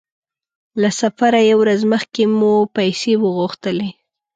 له 0.81 0.89
سفره 1.01 1.39
يوه 1.51 1.59
ورځ 1.61 1.81
مخکې 1.93 2.23
مو 2.37 2.53
پیسې 2.75 3.13
وغوښتلې. 3.23 3.89